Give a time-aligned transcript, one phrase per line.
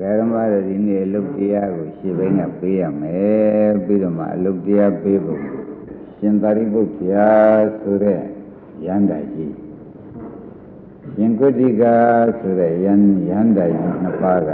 [0.00, 5.40] ဓမ္မတွေဒီနေ့အလုတ်တရားကိုရှင်းဘိန်းကပေးရမယ်ပြီးတော့မှအလုတ်တရားပေးဖို့
[6.18, 7.30] ရှင်သာရိပုတ္တရာ
[7.80, 8.20] ဆိုတဲ့
[8.86, 9.54] ရန္တာကြီး
[11.14, 11.96] ရှင်ကုတိကာ
[12.38, 14.50] ဆိုတဲ့ရန်ရန္တာကြီးနှစ်ပါးက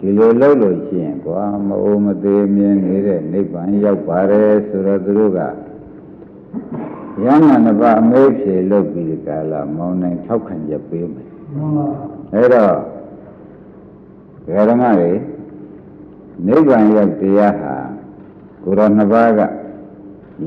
[0.00, 5.40] ဒီလိုလုပ်လို့ရှိရင်ကွာမအိုမသေးမြင်နေတဲ့နိဗ္ဗာန်ရောက်ပါတယ်ဆိုတော့သူတို့က
[7.24, 11.28] ရဟန္တာနှစ်ပါးအမေးဖြေလုပ်ပြီးဒီကလာမောင်းနိုင်ထောက်ခံချက်ပေးမယ်
[12.34, 12.74] အဲ့တော့
[14.46, 15.12] ဓမ္မတွေ
[16.46, 17.74] နိဗ္ဗာန်ရောက်တရားဟာ
[18.64, 19.40] ကိုယ်တော်နှစ်ပါးက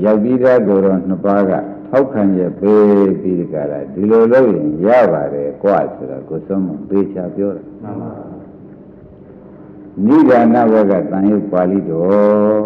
[0.03, 1.52] ရောက်ပြီးသားကိုယ်တော်နှစ်ပါးက
[1.89, 8.12] ထောက်ခံရပေးပြီးဒီကလာဒီလိုလုပ်ရင်ရပါတယ်ကွာဆိုတော့ကိုယ်ဆုံးမသေချာပြောတယ်မှန်ပါ
[10.05, 12.64] နိဒာနဘကတန်ရုပ်ပါဠိတော်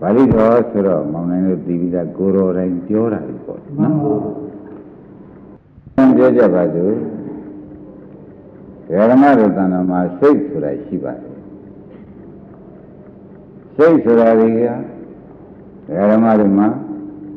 [0.00, 6.94] ပါဠိတော်ဆိုတော့မောင်နိုင်တို့သိပြီးသားကိုယ်တော်တိုင်းပြောတာလေပေါ့နော်ပြောကြပါစို့
[8.88, 11.36] ဓမ္မတို့တဏ္ဍာမှာစိတ်ဆိုတာရှိပါတယ်
[13.76, 14.62] စိတ်ဆိုတာတွေက
[16.12, 16.68] ဓမ္မတို့မှာ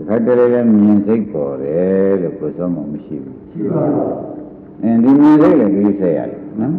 [0.07, 4.11] ခက်တည်းလည်းမြင်စိတ်ပေါ်တယ်လို့ကိုယ်စောမှမရှိဘူးရှိပါဘူး
[4.83, 6.75] အင်းဒီမြင်စိတ်လည်းကြီးဆက်ရတယ်နော်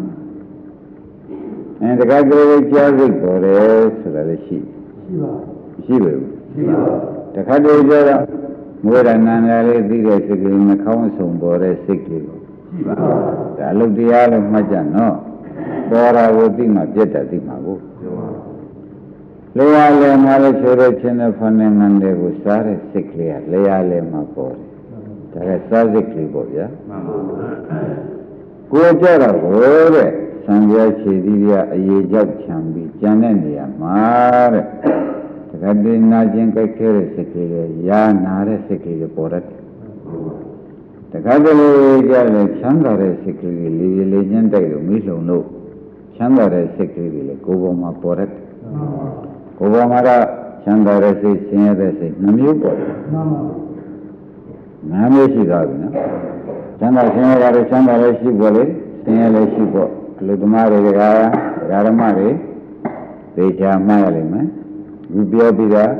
[1.81, 4.59] အင်းတခါတည်းကြားစိတ်ပေါ်တယ်ဆိုတာလည်းရှိ
[5.05, 5.33] ရှိပါ
[5.87, 6.83] ရှိပါဘူးရှိပါ
[7.35, 8.23] တခါတည်းကျတော့
[8.85, 12.40] မွေးရနန္ဒလေးသိတဲ့စိတ်ကလေးနှခေါင်းဆုံပေါ်တဲ့စိတ်ကလေးကိုရှိပါ
[12.87, 15.17] ဒါအလုတ်တရားလို့မှတ်ကြနော်
[15.91, 17.79] ပေါ်တာကိုသိမှပြတ်တာသိမှကို
[19.57, 24.55] လေယာလေမှာလည်းချိုးတဲ့ချင်းတဲ့ဖန်နေငန်းတွေကိုစားတဲ့စိတ်ကလေးကလေယာလေမှာပေါ်
[25.33, 27.17] တယ်ဒါကစားစိတ်ကလေးပေါ့ဗျာမှန်ပါ
[28.73, 29.55] ကိုကြတော့ကို
[29.95, 30.11] တဲ့
[30.45, 33.99] ဆံပြခြေသီးပြအရေးကြောက်ချံပြီးကြံတဲ့နေရာမှာ
[34.53, 34.65] တဲ့
[35.51, 39.60] တခါတည်းနာကျင်ကြိုက်ခဲတဲ့စိတ်ကလေးတွေရာနာတဲ့စိတ်ကလေးတွေပေါ်တတ်တယ်
[41.13, 41.69] တခါတလေ
[42.09, 45.45] ကြလည်းချမ်းသာတဲ့စိတ်ကလေးလေးလေးလေးချင်းတိုက်လို့မိလုံလို့
[46.17, 48.41] ချမ်းသာတဲ့စိတ်ကလေးတွေလည်းကိုယ်ပေါ်မှာပေါ်တတ်တယ်
[49.59, 50.25] ကိုယ်ပေါ်မှာတော့
[50.63, 53.43] ချမ်းသာတဲ့စိတ်ဆင်းရဲတဲ့စိတ်နှမျိုးပေါ်တယ်မှန်ပါ
[54.91, 55.95] နာမျိုးရှိသွားပြီနော်
[56.79, 58.65] ချမ်းသာဆင်းရဲတာလည်းချမ်းသာလည်းရှိပေါ်လေ
[59.05, 61.03] ဆင်းရဲလည်းရှိပေါ်အလုသမားတွေက
[61.87, 62.29] ဓမ္မတွေ
[63.37, 64.47] သေချာမှတ်ရလိမ့်မယ်
[65.13, 65.93] ဒီပြောပြီးတော့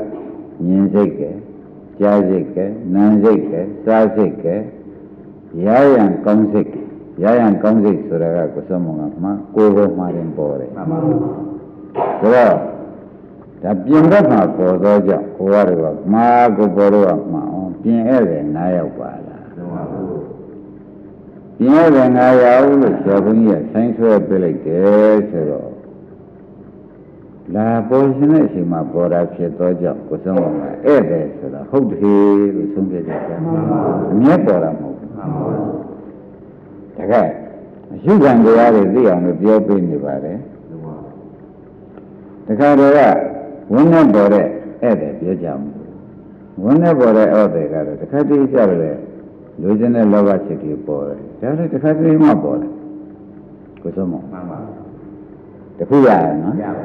[0.65, 1.21] မြင်စိတ်က
[1.99, 2.57] ကြားစိတ်က
[2.93, 3.53] နားစိတ်က
[3.85, 4.45] စားစိတ်က
[5.65, 6.69] ရရန်ကောင်းစိတ်
[7.23, 11.31] ရရန်ကောင်းစိတ်ဆိုတာကကိုစမောကမှကိုယ်ပေါ်မှာရင်ပေါ်တယ်မှန်ပါဘူးဒါ
[12.23, 12.55] တော့
[13.63, 20.23] ဒါပြင်ဘက်မှာပေါ်သောကြောင့်ကိုယ်ကတော့မှာကိုပေါ်တော့မှအောင်ပြင်ဧည့်တယ်နားရောက်ပါလားမှန်ပါဘူး
[21.57, 25.71] ပြင်ဧည့်တယ်နားရောက်လို့ဆရာဘုန်းကြီးကဆိုင်းဆွဲပြလိုက်တယ်ဆိုတော့
[27.55, 31.99] လာပေါ်ရှင်တဲ့အချိန်မှာပေါ်တာဖြစ်သောကြောင့်ကိုယ်ဆုံးမှာဧည့်တယ်ဆိုတာဟုတ်တယ်
[32.55, 35.00] လို့ဆုံးဖြတ်ကြတယ်မှန်ပါဘူးအမြဲပေါ်တာမဟုတ်ဘူးမှန်ပါဘူး
[36.97, 37.27] တကယ်
[37.91, 40.37] အရှုခံတရားတွေသိအောင်လို့ပြောပေးနေပါတယ်
[42.45, 42.99] တခါတည်းက
[43.73, 44.45] ဝန်းနဲ့ပေါ်တဲ့
[44.81, 45.63] ဧည့်သည်ပြောကြအောင်
[46.63, 48.97] ဝန်းနဲ့ပေါ်တဲ့ဧည့်သည်ကတော့တခါတည်းကြတယ်
[49.61, 52.71] လူချင်းတဲ့လောဘစိတ်ကြီးပေါ်တယ်ဒါလည်းတခါတည်းမှပေါ်တယ်
[53.81, 54.59] ကိုစုံမမှန်ပါ
[55.77, 56.83] တခုရရနော်ရပါ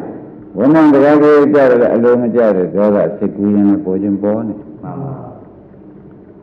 [0.56, 5.25] ဝန်းနဲ့တခါတည်းကြတယ်အလုံးမကြတဲ့ဒေါသစိတ်ကူးရင်ပေါ်ခြင်းပေါ်နေမှန်ပါ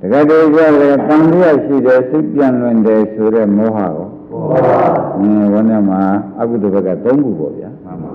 [0.03, 4.80] တခါတည်းကြတယ်တန်လျက်ရှိတယ်စိတ်ပြန့်လွင်တယ်ဆိုတဲ့မောဟကိုပေါ်ပါ
[5.18, 6.02] ဘူးဝန်းနဲ့မှာ
[6.40, 8.12] အကုသိုလ်ဘက်က၃ခုပေါ့ဗျာမှန်ပါ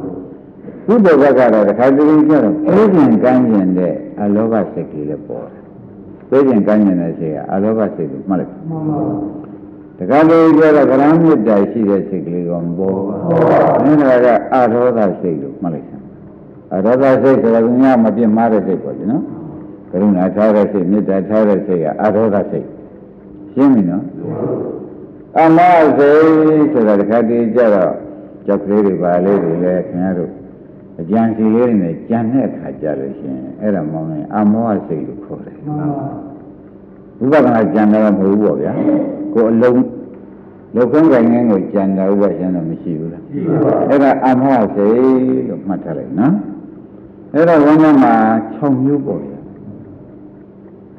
[0.87, 5.63] ကုသိုလ်ဘက်ကတော့တခါတည်းကျတော့ပြေးကျင်ကမ်းကျင်တဲ့အလောဘစိတ်ကလေးလည်းပေါ်တယ်
[6.29, 9.01] ပြေးကျင်ကမ်းကျင်တဲ့စိတ်ကအလောဘစိတ်ကိုမှတ်လိုက်မှန်ပါ
[9.99, 16.05] တခါတည်းကျတော့ဗရမ်းမြတ်တိုင်ရှိတဲ့စိတ်ကလေးကမပေါ်ဘူးဒါကအရောဓစိတ်လို့မှတ်လိုက်စမ်း
[16.75, 19.25] အရောဓစိတ်ဆိုတော့ညမပြတ်မှားတဲ့စိတ်ပေါ့ဒီနော်
[19.91, 22.67] ကရုဏာထားတဲ့စိတ်မေတ္တာထားတဲ့စိတ်ကအရောဓစိတ်
[23.53, 24.05] ရှင်းပြီနော်
[25.39, 25.59] အမ
[25.99, 27.93] စိတ်ဆိုတာတခါတည်းကျတော့
[28.47, 30.31] ကြောက်ကလေးတွေပါလေးတွေလည်းခင်ဗျားတို့
[31.01, 36.09] အကြံစီလေးတွေနဲ့ကြံတဲ့အခါကြလို့ရှိရင်အဲ့ဒါမောင်းရင်အမောဟစိတ်လို့ခေါ်တယ်မှန်ပါ
[37.19, 38.73] ဝိပဿနာကြံတာမဟုတ်ဘူးပေါ့ဗျာ
[39.35, 39.83] ကိုယ်အလုံး
[40.75, 46.35] လောက်ကောင်းကိုင်းငင်းကိုကြံတာဥပရှင်တော့မရှိဘူးလားရှိပါဘူးအဲ့ဒါအမောဟစိတ်လို့မှတ်ထားလိုက်နော်
[47.35, 48.15] အဲ့တော့ဝန်းထဲမှာ
[48.57, 49.38] 6မျိုးပေါ့ဗျာ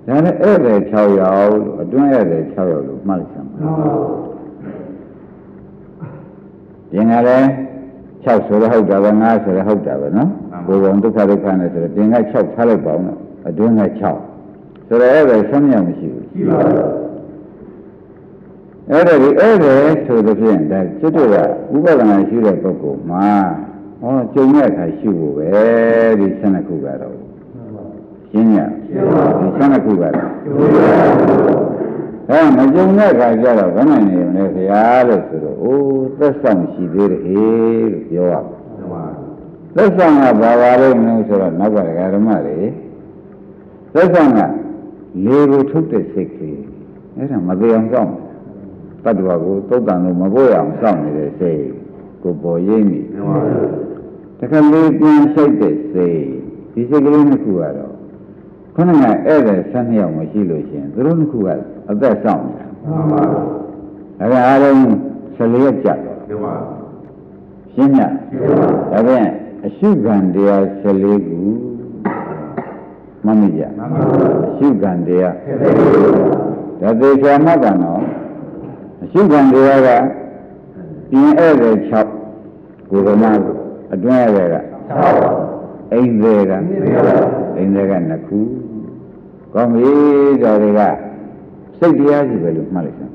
[0.10, 3.92] ဒါနဲ့ဧည့်သည်6ယောက်လို့အတွင်းဧည့်သည်6ယောက်လို့မှတ်လိုက်စမ်းပါမှန်ပါ
[6.92, 7.48] ပြင်ကလည်း
[8.26, 10.30] 6ဆိုတော့ဟုတ်တာပဲ9ဆိုတော့ဟုတ်တာပဲနော်
[10.68, 13.20] ဘုံဘုံဒုက္ခဒုက္ခနဲ့ဆိုတော့ပြင်က6ထားလိုက်ပါအောင်တော့
[13.50, 13.82] အတွင်းက
[14.30, 17.10] 6ဆိုတော့အဲ့ဒါဆမ်းမြောက်မရှိဘူးရှိပါဘူး
[18.92, 19.74] အဲ့ဒါဒီအဲ့ဒါ
[20.06, 21.30] ဆိုတဲ့ဖြင့်ဒါကျွတ်တော့
[21.76, 23.30] ဥပဒနာရှိတဲ့ပုဂ္ဂိုလ်မှာ
[24.02, 25.50] ဟောကြုံတဲ့အခါရှိဖို့ပဲ
[26.20, 27.16] ဒီ12ခုကတော့
[28.31, 30.16] ရှင်းရဒီ12ခုကတော့
[32.30, 38.34] အဲမကြုံတဲ့အခါကျတော့ဘယ်နိုင်နေမလဲခင်ဗျာလို့ဆိုတော့အိုးသက်ဆောင်ရှိသေးတယ်ဟေးလို့ပြောရ
[39.76, 41.78] သက်ဆောင်ကဘာပါလဲမလို့ဆိုတော့နောက်က
[42.16, 42.58] ဓမ္မတွေ
[43.94, 44.40] သက်ဆောင်က
[45.25, 46.60] လေကိုထုတ်တဲ့စိတ်ကလေး
[47.16, 48.14] အဲ့ဒါမသေးအောင်စောင့်
[49.04, 51.62] တတ္တဝါကိုသုတ်တန်လို့မပို့ရအောင်စောင့်နေတဲ့စိတ်
[52.24, 53.00] ကိုပေါ်ရင်းနေ
[54.40, 56.20] တခါလေးပြန်ရှိုက်တဲ့စိတ်
[56.74, 57.99] ဒီစိတ်ကလေးနှစ်ခုကတော့
[58.80, 61.48] ခုနကဧည့်သည်၁၂ယောက်မရှိလို့ရှိရင်သူတို့နှစ်ခုက
[61.92, 62.66] အသက်ဆောင်နေတာ
[64.20, 64.76] ဒါကအားလုံး
[65.38, 66.18] 14ရက်ကြာတော့
[67.74, 69.28] ရှင်းညဒါပြန်
[69.66, 71.40] အရှုခံတရား14ခု
[73.26, 75.34] မမိကြအရှုခံတရား
[76.82, 78.02] ဒါသေချာမှတ်ပါနော်
[79.04, 79.90] အရှုခံတရားက
[81.12, 81.75] ပြင်ဧည့်သည်
[82.42, 83.24] 6ကိုယ်ကမ
[83.94, 84.92] အတွင်းဧည့်သည်က
[85.38, 86.52] 6အိမ်သေးက
[87.58, 88.40] အိမ်သေးက2ခု
[89.54, 89.92] ကောင်းပြီ
[90.44, 90.81] ဒါတွေက
[91.80, 93.13] စိတ်တရားကြီးပဲလို့မှတ်လိုက်စမ်း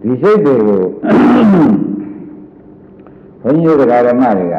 [0.00, 0.80] ဒီစိတ်တွေကို
[3.42, 4.56] ဘုန်းကြီးတို့ဓမ္မတွေက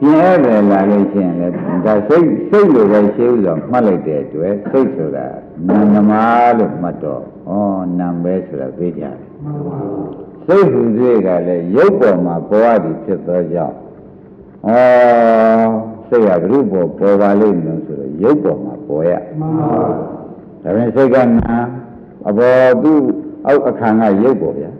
[0.00, 1.52] ပြင်ရတယ်လာလို့ရှိရင်လည်း
[1.86, 5.26] ဒါစိတ်စိတ်လိုပဲရှင်းဥစွာမှတ်လိုက်တဲ့အတွက်စိတ်ဆိုတာ
[5.68, 6.12] နာနမ
[6.58, 7.52] လို့မှတ်တော့ဩ
[7.98, 9.16] နာပဲဆိုတာသိကြတယ်
[10.46, 13.76] စိတ်ဟူသေးကလည်းရုပ်ပေါ်မှာပေါ်ရသည်ဖြစ်သောကြောင့်
[14.68, 17.91] ဩစိတ်ကဘုရုပေါ်ပေါ်ပါလိမ့်မယ်ဆိုတော့
[18.22, 19.66] ရုပ်ပေါ်မှာပေါ်ရမှန်ပါ
[20.62, 21.56] ဒါပေမဲ့စိတ်ကနာ
[22.28, 23.00] အဘောသူ့
[23.46, 24.70] အောက်အခါကရုပ်ပေါ်ဗျာ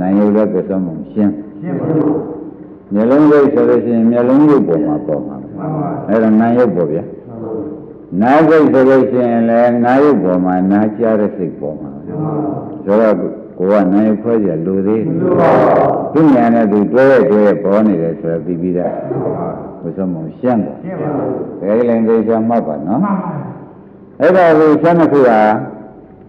[0.00, 1.88] နာယုတ်လည်းကဆုံးမရှင်းရှင်းပါ
[2.92, 5.36] မျက်လုံးရိပ်ဆိုလို့ရှိရင်မျက်လုံးရုပ်ပေါ်မှာပေါ်မှာ
[6.08, 7.04] အဲ့ဒါနာယုတ်ပေါ်ဗျာ
[8.22, 11.90] နာစိတ်ဆိုလို့ရှိရင်လည်းနာယုတ်ပေါ်မှာနာကြားတဲ့စိတ်ပေါ်မှာ
[12.84, 13.14] ဆိုတော့
[13.58, 15.02] ကိုကနာယုတ်ခွဲကြလူသေး
[16.12, 18.94] သူညာနဲ့သူတွဲရတွဲရပေါ်နေတယ်ဆိုတော့ပြီးပြီးသား
[19.88, 23.36] ဘုဆုံးမရှင်းတယ်ရှင်းပါဘူးဘယ်လိုလဲဆိုမှတ်ပါနော်မှန်ပါ
[24.20, 25.40] အဲ့ဒါကိုဆန်းတစ်ခုဟာ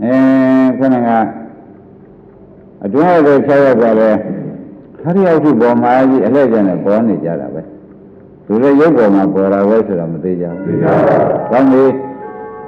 [0.04, 0.14] အဲ
[0.80, 1.10] ခဏက
[2.84, 4.18] အတွင်းရတဲ့၆ယောက်ကလည်း
[5.02, 7.62] ခရိယုပေါ်မှာကြီးအလှည့်ကျန်နဲ့ပေါ်နေကြတာပဲ
[8.46, 11.10] သူလည်းရုပ်ပေါ်မှာပေါ်တာပဲဆိုတော့မသေးကြဘူးသိပါဘူး
[11.52, 11.84] ကောင်းပြီ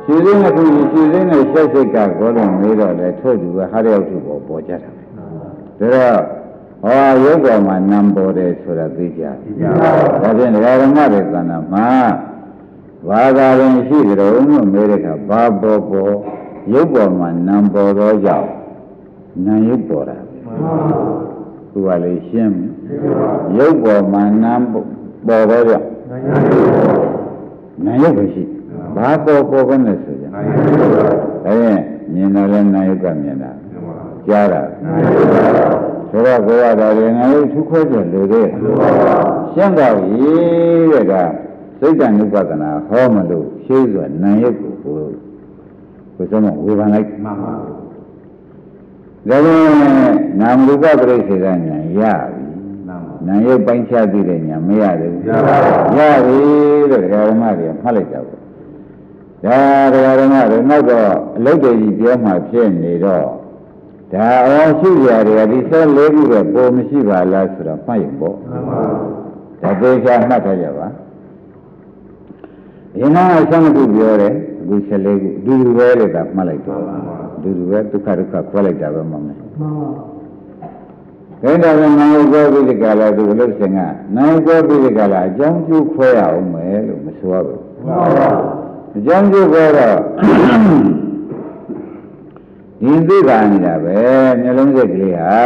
[0.05, 5.25] ရှင်စင်းကသူရှင်စင်းနဲ့ဆက်စိတ်ကဘောလုံးမေးတော့လေထို့သူကခရိယုပေါ်ပေါ်ကြတာပဲဒါ
[5.93, 6.40] တော့
[6.83, 9.51] ဟောရုပ်ပေါ်မှာနံပေါ်တယ်ဆိုတာသိကြသိ
[9.81, 11.89] ပါဘူးဒါဖြင့်ဓမ္မတွေသဏ္ဍာန်မှာ
[13.07, 16.13] ဘာသာရင်ရှိကြတော့လို့မေးတဲ့အခါဘာပေါ်ပေါ်
[16.73, 18.49] ရုပ်ပေါ်မှာနံပေါ်သောကြောင့်
[19.45, 20.17] နာယုတ်ပေါ်တာ
[21.71, 22.55] သူကလည်းရှင်း
[23.57, 24.53] ရုပ်ပေါ်မှာနာ
[25.27, 25.87] ပေါ်တော့ကြောင့်
[27.85, 28.43] နာယုတ်ပဲရှိ
[28.95, 30.25] ဘာပေါ်ပေါ်ပဲနဲ့ဆိုကြ
[31.47, 31.71] အဲ
[32.13, 33.51] မြင်တော့လည်းနာယုတ်ကမြင်တာ
[34.27, 34.61] ကြားတာ
[36.11, 38.47] ဆိုတော့ကိုယ်ကဒါလည်းနာယုတ်သူခွဲကြလို့တဲ့
[39.53, 40.31] ရှင်းတော့ပြီ
[40.91, 41.13] တဲ့က
[41.79, 44.97] စိတ်တန်ဥပဒနာဟောမလို့ရှင်းစွာနာယုတ်ကိုကို
[46.23, 47.53] ယ်ဆုံးမဝေဖန်လိုက်မှန်ပါ
[49.29, 52.01] ဒါပေမဲ့နာမရူပပြိစေကညာရ
[52.33, 52.43] ပြီ
[53.27, 55.23] နာယုတ်ပိုင်းခြားသိတဲ့ညာမရသေးဘူး
[55.97, 56.39] ရပြီ
[56.89, 58.35] လို့ဓမ္မတွေမှတ်လိုက်ကြပါ
[59.45, 59.59] ဒါ
[59.93, 63.25] တရားဓမ္မတွေနောက်တော့အလုတ်တွေကြီးပြောမှဖြစ်နေတော့
[64.13, 68.35] ဒါအောရှိကြတယ်ဒီဆက်လေးခုတော့ပုံမရှိပါလားဆိုတော့မှတ်ရင်ပေါ့
[69.61, 70.87] ဒါသေချာမှတ်ထားကြပါ
[72.95, 76.81] ဒီနာအဆန်းခုပြောတယ်အခု14ခုအတူတူပဲတဲ့ကမှတ်လိုက်တော့
[77.35, 79.67] အတူတူပဲဒုက္ခဒုက္ခခွဲလိုက်တာပဲမှန်မယ်မှန်ပါ
[81.41, 83.79] ခဲတော်ကနာယကောပိဒကလာသူအလုပ်ရှင်က
[84.15, 88.29] နာယကောပိဒကလာအကြောင်းကျိုးခွဲရအောင်မယ်လို့မဆိုရဘူးမှန်ပါ
[88.97, 89.97] အကြောင်းကျိုးခွဲတော့
[92.81, 94.00] ဒီသိတာနေတာပဲ
[94.41, 95.39] မျိုးလုံးစိတ်ကလေးဟာ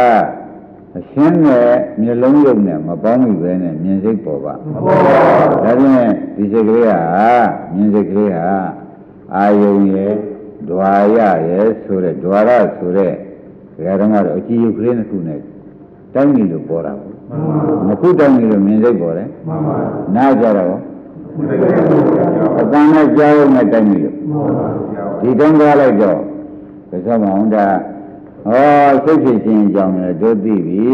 [0.98, 5.16] အရှင်းနဲ့မျိုးလုံးရုပ်နဲ့မပေါင်းမိပဲနဲ့မြင်စိတ်ပေါ်ပါမပေါ်ပါ
[5.50, 7.00] ဘူးဒါဖြင့်ဒီစိတ်ကလေးဟာ
[7.74, 8.46] မြင်စိတ်ကလေးဟာ
[9.34, 10.12] အာယုံရဲ့
[10.68, 13.12] ဒွါရရဲ့ဆိုတဲ့ဒွါရဆိုတဲ့
[13.76, 15.40] ဒကာတော်ကတော့အကြည့်ရုပ်ကလေးနှစ်ခုနဲ့
[16.14, 20.80] တိုင်းပြီလို့ပေါ်တာပေါ့မှန်ပါဘူးနှစ်ခုတိုင်းပြီလို့မြင်စိတ်ပေါ်တယ်မှန်ပါဘူးနားကြတော့
[22.60, 26.20] အတန်နဲ့ကြားရုံနဲ့တိုင်းပြီလို့မှန်ပါဘူးဒီတုန်းကားလိုက်တော့
[27.06, 27.66] ဒါဆိုမှအောင်ဒါ
[28.46, 30.84] ဟောစိတ်ဖြစ်ခြင်းအကြောင်းလည်းတို့သိပြီ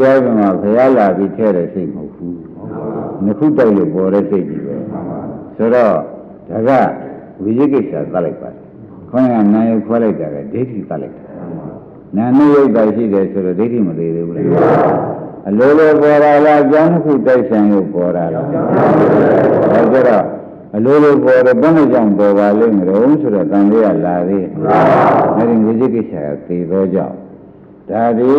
[0.00, 2.38] ကြားကမှာဖရာလာပြီးထဲတဲ့စိတ်မဟုတ်ဘူး
[3.24, 4.74] နှစ်ခုတိုက်လို့ပေါ်တဲ့စိတ်ကြီးပဲ
[5.56, 5.94] ဆိုတော့
[6.50, 6.70] ဒါက
[7.42, 8.62] ဝိဇိကိစ္စသတ်လိုက်ပါတယ်
[9.10, 11.22] ခေါင်းကနာယခွဲလိုက်တာကဒိဋ္ဌိသတ်လိုက်တာ
[12.16, 14.46] နာနုယုတ်တာရှိတယ်ဆိုတော့ဒိဋ္ဌိမသေးသေးဘူးလား
[15.48, 18.60] အလိုလိုပေါ်လာလားအကြောင်းတစ်ခုတိုက်ဆိုင်လို့ပေါ်လာလားဒါ
[19.92, 20.24] ကြတော့
[20.74, 24.48] အလိုလိုပေါ်တယ်ဘယ်နဲ့ကြောင့်ပေါ်ပါလိမ့်မလို့ဆိုတော့တန်လေးကလာသေးတယ်
[25.36, 27.16] အဲဒီဝိဇိကိစ္စကသေသောကြောင့်
[27.90, 28.32] ဒါဒီ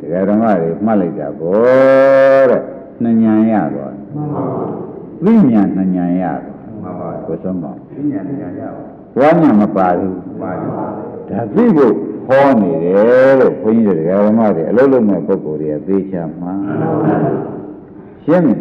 [0.00, 2.62] တရားဓမ္မတွေမှတ်လိုက်တာဘောတဲ့
[3.02, 4.04] နှဉဏ်ရသွားတယ်
[5.24, 7.76] ဝိညာဉ်နှဉဏ်ရသွားကိုဆုံးပါပ
[8.10, 8.82] ညာဉာဏ်ရပါ
[9.16, 10.16] ဘွားညာမပါဘူး
[11.28, 11.94] ဒါသိဖို့
[12.26, 16.52] ဟောနေတယ်လို့ဘုန်းကြီးတွေဓမ္မတွေအလုံးလုံးမဲ့ပုဂ္ဂိုလ်တွေကသိချမှာ
[18.24, 18.54] ရှင်းပြီ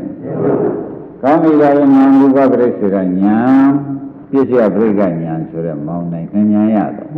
[1.22, 3.70] ကောင်းပြီလားဉာဏ်ဘုရားပြိဆိုတာဉာဏ်
[4.30, 7.10] ပြည့်စုံပြိကဉာဏ်ဆိုတဲ့မောင်းနိုင်ဉာဏ်ရတော့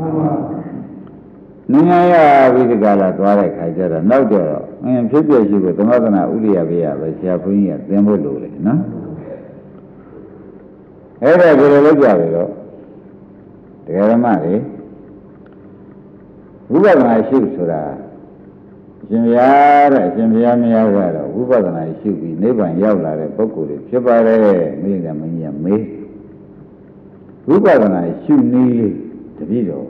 [1.72, 2.14] နင်္ဂရ
[2.54, 4.48] ပြီးဒီကလာသွားတဲ့ခါကျတော့နောက်တော့
[4.84, 8.82] အင်းဖြစ်ပြရှိကိုသမထနာဥရိယဘေးရပဲဆရာဘုန်းကြီးကသင်ဖို့လိုလေနော်
[11.24, 12.50] အဲ့ဒါဒီလိုလုပ်ကြပြီတော့
[13.86, 14.56] တရားဓမ္မတွေ
[16.72, 17.82] ဝိပဿနာရှုဆိုတာ
[19.10, 24.40] ရှင်ဘုရားတဲ့အရှင်ဘုရားမရောက်တော့ဝိပဿနာရှုပြီးနိဗ္ဗာန်ရောက်လာတဲ့ပုဂ္ဂိုလ်တွေဖြစ်ပါတယ်
[24.84, 25.84] မိကမင်းကြီးကမေး
[27.48, 28.96] ဝိပဿနာရှုနည်းလေး
[29.38, 29.88] တပည့်တော်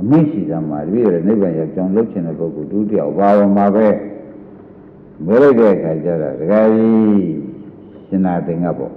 [0.00, 3.88] အမိရှိသမှာတပည့်တော်နိဗ္ဗာန်ရောက်ကြောင်းလုပ်ချင်တဲ့ပုဂ္ဂိုလ်ဒုတိယဘာဝမှာပဲ
[5.24, 7.36] မေးလိုက်တဲ့အခါကျတော့ဒကာကြီး
[8.06, 8.92] ရှင်နာသင်္ကပေါ့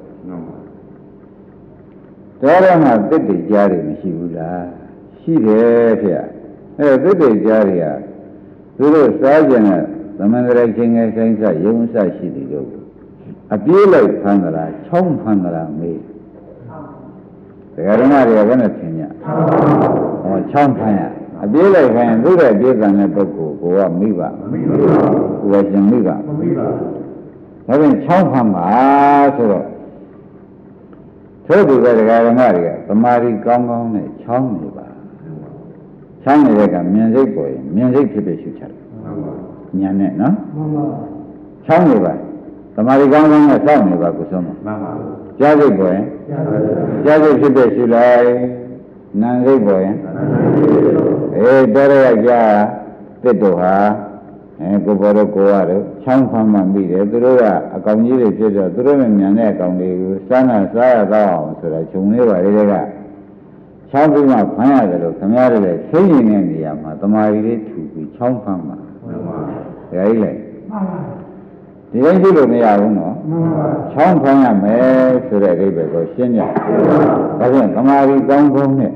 [2.41, 4.63] တော်ရမှာတစ်တည်ကြားတယ်မရှိဘူးလား
[5.19, 6.09] ရှိတယ်ဖေ
[6.79, 8.08] အဲသစ်တည်ကြားတွေက
[8.79, 9.81] သူတို့စားကြတဲ့
[10.17, 12.67] သမန္တရချင်းငယ်ဆိုင်စယုံစရှိတယ်လို့
[13.53, 15.99] အပြေးလိုက်ဖမ်းသလားချောင်းဖမ်းသလားမေး
[17.75, 19.01] တရားဓမ္မတွေကဘယ်နဲ့သင်ည
[20.23, 21.01] ဟောချောင်းဖမ်းရ
[21.43, 24.77] အပြေးလိုက်ခိုင်းသူ့ရဲ့ပြေးကံတဲ့ပုဂ္ဂိုလ်ကိုကမိပါမိပါ
[25.41, 26.67] ကိုယ်ကရှင်မိပါမိပါ
[27.67, 28.67] ဒါပြန်ချောင်းဖမ်းပါ
[29.35, 29.65] ဆိုတော့
[31.47, 34.78] သို့သူကတရားဓမ္မတွေကသမာဓိကောင်းကောင်းနဲ့ချောင်းနေပါ
[36.23, 38.71] ချောင်းနေတဲ့ကမြင်စိတ်ပေါ်ရင်မြင်စိတ်ဖြစ်ဖြစ်ရှုချတယ်
[39.79, 40.85] ညာနဲ့နော်မှန်ပါ
[41.65, 42.13] ချောင်းနေပါ
[42.75, 44.91] သမာဓိကောင်းကောင်းနဲ့စောင့်နေပါကုဆုံးမှာမှန်ပါ
[45.39, 46.05] ကြားစိတ်ပေါ်ရင်
[47.05, 48.27] ကြားစိတ်ဖြစ်ဖြစ်ရှုလိုက်
[49.21, 49.95] နာစိတ်ပေါ်ရင်
[51.35, 52.51] အေးတော်ရကြား
[53.23, 53.75] တစ်တို့ဟာ
[54.61, 57.43] အဲကိုဘောတို့ကိုရတို့ချောင်းဖမ်းမှမိတယ်သူတို့က
[57.75, 62.73] အကောင်ကြီးတွေဖြစ်တော့သူတို့နဲ့မြန်တဲ့အကောင်တွေကိုစားနာစားရတော့အောင်ဆိုတာခြုံလေးပါလေတဲ့က
[63.91, 69.51] ချောင်းပြီးမှဖမ်းရတယ်လို့ခင်ဗျားတို့လည်းသိရင်တဲ့နေရာမှာတမာရီလေးထူပြီးချောင်းဖမ်းမှာမှန်ပါဒါ
[69.91, 70.31] ကြီးလေ
[70.71, 70.99] မှန်ပါ
[71.91, 76.47] ဒီတိုင်းကြည့်လို့မရဘူးနော်မှန်ပါချောင်းဖမ်းရမယ်ဆိုတဲ့အိဗယ်ကိုရှင်းကြဒါ
[77.39, 78.93] ဖြင့်တမာရီကောင်းကောင်းနဲ့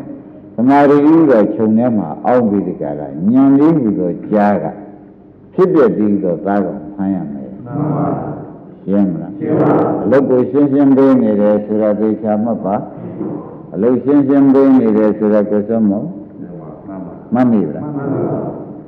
[0.55, 4.65] တမာရီကြီးကခြုံထဲမှာအောင်းပြီးဒီကလာညံလေးပြီးတော့ကြားက
[5.53, 8.07] ဖြစ်ပြပြီးတော့သားကောင်ဖမ်းရမယ်မှန်ပါ
[8.85, 9.69] ရှင်းမလားရှင်းပါ
[10.03, 12.75] အလုပ်ကိုရှင်းရှင်းပေးနေတယ်ဆိုတာသိချာမှတ်ပါ
[13.73, 15.91] အလုံးရှင်းရှင်းပေးနေတယ်ဆိုတော့ကိုယ်စုံမ
[17.33, 17.87] မှတ်မိဗလား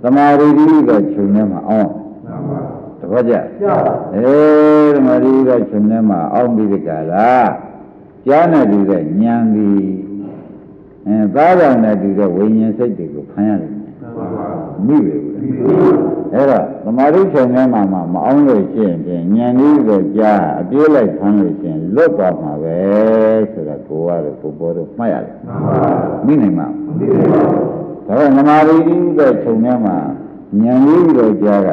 [0.01, 1.91] သမာဓိကြီးကခြုံထဲမှာအောင်
[2.99, 3.33] တပည့်ကြ
[4.15, 7.31] အေးသမာဓိကခြုံထဲမှာအောင်ပြီးဒီကလာ
[8.27, 9.69] ကြားနေတူတဲ့ဉာဏ်ဒီ
[11.07, 13.71] အဲသားကောင်နဲ့တူတဲ့ဝိညာဉ်စိတ်တွေကိုဖမ်းရတယ်
[14.87, 15.24] မိပဲဘူး
[16.33, 17.81] အဲ့တော့သမာဓိခြုံထဲမှာ
[18.13, 22.77] မအောင်လို့ရှိရင်ဖြင့်ဉာဏ်ကြီးကိုကြားအပြေးလိုက်ဖမ်းလို့ရှိရင်လွတ်သွားမှာပဲ
[23.51, 25.35] ဆိုတာကိုကတော့ကိုပေါ်တော့မှတ်ရတယ်
[26.25, 26.67] မိနိုင်မှာ
[28.07, 29.95] ဒါတော့သမာဓိကြီးတဲ့ခြုံထဲမှာ
[30.61, 31.69] ဉာဏ်ကြီးကိုကြားက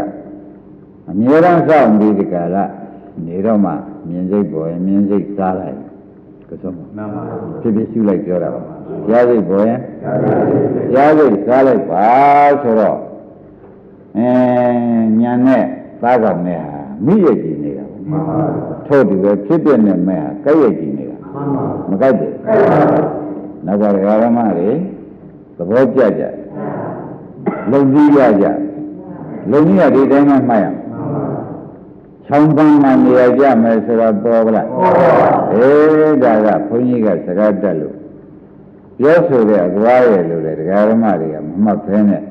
[1.10, 2.64] အမြဲတမ်းစောင့်ပြီးဒီကလာ
[3.26, 3.72] နေတော့မှ
[4.08, 5.76] မြင်စိတ်ပေါ်ရင်မြင်စိတ်စားလိုက်
[6.48, 7.22] ကစုံမှန်ပါ
[7.60, 8.62] ဖြစ်ဖြစ်ရှုလိုက်ပြောတာပါ
[9.08, 9.80] ကြားစိတ်ပေါ်ရင်
[10.92, 12.06] ကြားစိတ်စားလိုက်ပါ
[12.62, 12.98] ဆိုတော့
[14.18, 14.30] အဲ
[15.20, 15.64] ညာနဲ့
[16.02, 18.38] သားကောင်နဲ့ဟာမိရကြည့်နေတာမှန်ပါ
[18.86, 22.32] ထို့ဒီပဲဖြစ်ပြတဲ့မဲ့ဟာကြိုက်ရကြည့်နေတာမှန်ပါမကြိုက်ဘူး
[23.66, 23.84] နောက်က
[24.24, 24.70] ဓမ္မတွေ
[25.56, 26.24] သဘောကျကြ
[27.70, 28.46] လုံကြီးရကြ
[29.50, 30.66] လုံကြီးရဒီတိုင်းမှမှတ်ရ
[32.26, 34.68] ချောင်းပန်းမှနေရာကြမယ်ဆိုတော့ပေါ်ဗလား
[35.52, 37.96] အေးဒါကဘုန်းကြီးကစကားတက်လို့
[38.98, 42.22] ပြောဆိုတဲ့အကွာရလို့လေဒကာဓမ္မတွေကမမှတ်ဖဲနဲ့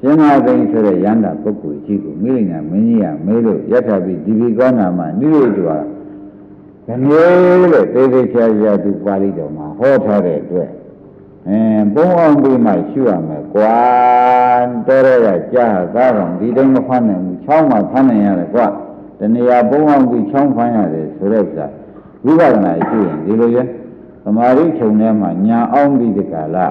[0.00, 5.78] ရှင်မသိန်းဆိုတဲ့ရန္တာပုဂ္ဂိုလ်ကြီးကိုမိလိန်ကမင်းကြီးကမေးလို့ယထာပိဒီဘိကောနာမှာနိရိတုဟာ
[6.86, 7.04] ခဏ
[7.72, 10.70] လို့သေသေးချာချာသူပါဠိတော်မှာဟောထားတဲ့အတွက်
[11.48, 13.78] အင်းပုံအောင်ပြီးမှရှုရမယ်ကွာ
[14.86, 18.66] တော်ရကကြားသားတော်ဒီတိုင်းမဖမ်းနိုင်ဘူးချောင်းမှဖမ်းနိုင်ရတယ်ကွာ
[19.18, 21.66] တဏှာပုံအောင်ပြီးချောင်းဖမ်းရတယ်ဆိုတဲ့ဥစ္စာ
[22.24, 23.66] ဝိပဿနာရှိရင်ဒီလိုရဲ့
[24.24, 26.66] သမာဓိခြုံထဲမှာညာအောင်ပြီးဒီကလာ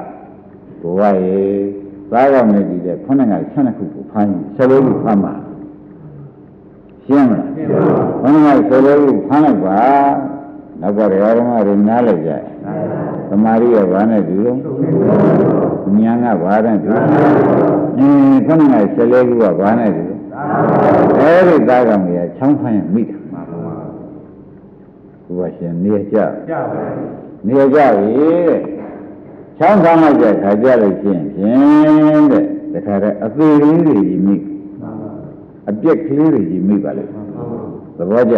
[0.82, 1.79] ကိုယ်ကရေ
[2.12, 5.34] သားကောင်နဲ့ဒီတဲ့ခုနက12ခုကိုဖမ်းရင်14ခုဖမ်းပါ
[7.06, 7.82] ရှင်းမလားရှင်းပါ
[8.22, 9.80] ဘူးဘုန်းကြီးက14ခုဖမ်းလိုက်ပါ
[10.82, 12.32] နောက်ကရောဓမ္မတွေနားလိုက်ကြ
[13.30, 14.58] သမာဓိကဘာနဲ့တူလို့
[15.98, 16.90] ဉာဏ်ကဘာနဲ့တူ
[17.98, 20.04] အင်းခုနက14ခုကဘာနဲ့တူ
[21.20, 23.20] အဲဒီသားကောင်တွေကချောင်းဖမ်းရင်မိတယ်
[25.26, 26.18] ဘုရားရှင်နေကြ
[26.50, 26.84] ကြပါ
[27.48, 28.60] နေကြပြီတဲ့
[29.60, 34.36] ချောင်းဆောင်လိုက်တဲ့ခါကြလို့ရှိရင်ဖြင့်တဲ့တခါတည်းအသေးလေးတွေကြီးမိ
[35.70, 37.04] အပြက်ကလေးတွေကြီးမိပါလေ
[37.98, 38.36] သဘောကျ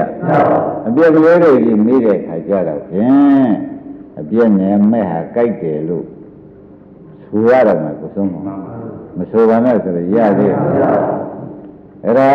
[0.87, 3.51] အပြက်ကလေးတွေကြီးမိတဲ့ခါကြတော့ဖြင့်
[4.19, 6.05] အပြည့်နဲ့မဲ့ဟာကြိုက်တယ်လို့
[7.25, 8.35] ဆိုရတော့မယ်ကိုဆုံးမ
[9.17, 10.57] မဆိုပါနဲ့ဆိုတော့ရသေးတယ်
[12.03, 12.31] အဲ့ဒါ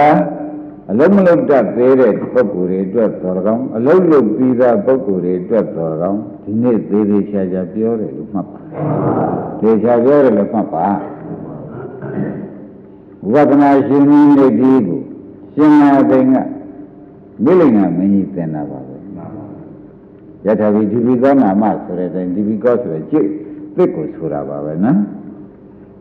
[0.90, 8.60] အလုံးမလုံးတတ်သေးတဲ့ပုဂ္ဂိုလ်တွေအတွက်တော်ကောင်းအလုံးလုံးပြီးသားပုဂ္ဂိုလ်တွေအတွက်တော်ကောင်း ဒီနေ့သေးသေးချာချာပြောတယ်လို့မှတ်ပါ
[9.60, 10.86] သေချာပြောတယ်လို့မှတ်ပါ
[13.32, 15.00] ဝိပဿနာရှင်ကြီးနေဒီကို
[15.54, 16.36] ရှင်နာသိင်က
[17.44, 18.96] မိလိန်ကမင်းကြီးသင်တာပါပဲ
[20.44, 23.24] ယထာဝိဒီပိကောနာမဆိုတဲ့တိုင်ဒီပိကောဆိုတဲ့จิต
[23.76, 24.98] သစ်ကိုဆိုတာပါပဲနော်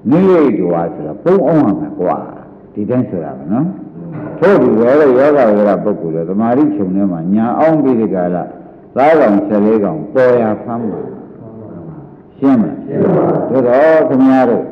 [0.09, 2.17] နိလိတောဆိုတော့ပုံအောင်ရမှာကွာ
[2.73, 3.67] ဒီတိုင်းဆိုတာပဲနော်
[4.39, 8.43] ထို့ဒီဝဲတဲ့ယောဂဝေရပုဂ္ဂိုလ်လေသမာဓိခြုံထဲမှာညာအောင်ပြီးဒီကလာ
[8.97, 10.99] သားကောင်14ကောင်ပေါ်ရဖမ်းပါ
[12.37, 14.65] ရှင်းမလားရှင်းပါတို့တော့ခင်ဗျားတို့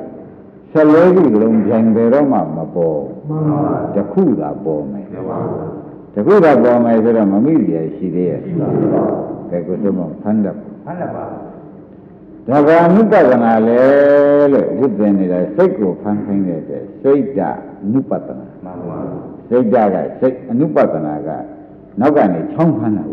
[0.74, 3.00] 14ခုလုံးပြိုင်တယ်တော့မှမပေါ်
[3.30, 5.39] မှန်ပါတခုသာပေါ်မယ်မှန်ပါ
[6.13, 8.58] တခုသာပေါ်မယ်ဆိုတော့မမိရရှိသေးရဲ့မှန်
[8.94, 9.03] ပါ
[9.50, 11.25] ကဲကိုတို့မဖမ်းတယ်ဖမ်းတယ်ပါ
[12.48, 13.82] ဒါကအနုပဒနာလေ
[14.53, 16.60] လို့ဒီသင်နေတာစိတ်ကိုဖမ်းခိုင်းတဲ့
[17.01, 17.39] စိတ်က
[17.84, 18.98] အနုပဒနာမှန်ပါ
[19.50, 21.30] စိတ်ဓာတ်ကစိတ်အနုပဒနာက
[22.00, 23.12] နောက်ကနေချောင်းဖမ်းတာက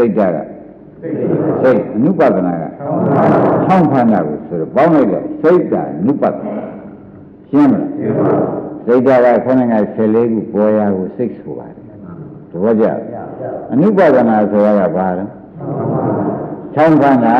[0.00, 0.38] စိတ်ဓာတ်က
[1.62, 2.64] စိတ်အနုပဒနာက
[3.66, 6.54] ချောင်းဖမ်းတာကိုဆိုတော့ပေါင်းလိုက်တော့စိတ်ဓာတ်အနုပဒနာ
[7.50, 8.28] ရှင်းမလားရှင်းပါ
[8.86, 11.84] စိတ်ဓာတ်ကခဏက14ခုပေါ်ရာကိုစိတ်ဆိုပါတယ်
[12.50, 12.84] တဘောကြ
[13.72, 15.24] အနုပဒနာဆိုတာကဘာလဲ
[16.74, 17.34] ချောင်းဖမ်းတာ